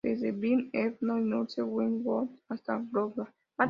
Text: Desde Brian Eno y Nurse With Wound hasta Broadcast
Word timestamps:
Desde 0.03 0.31
Brian 0.31 0.67
Eno 0.73 1.19
y 1.19 1.21
Nurse 1.21 1.61
With 1.61 2.01
Wound 2.03 2.39
hasta 2.49 2.75
Broadcast 2.77 3.35